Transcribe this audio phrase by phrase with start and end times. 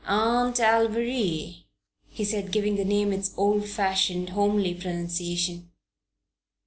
[0.07, 1.65] Aunt Alviry,"
[2.07, 5.69] he said, giving the name its old fashioned, homely pronunciation.